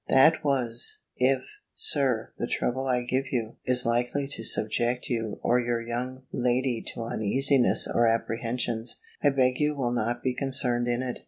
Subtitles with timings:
[0.09, 1.43] That was "If,
[1.75, 5.85] Sir, the trouble I give you, is likely to subject you or your
[6.31, 11.19] lady to uneasiness or apprehensions, I beg you will not be concerned in it.